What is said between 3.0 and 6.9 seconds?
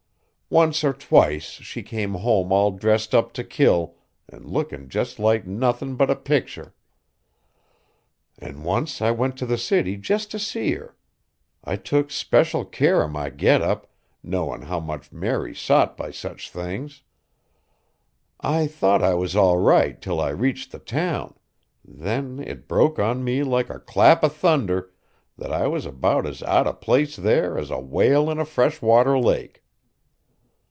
up t' kill, an' lookin' like jest nothin' but a picter.